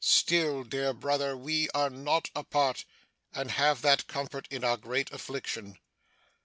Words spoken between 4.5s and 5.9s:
our great affliction.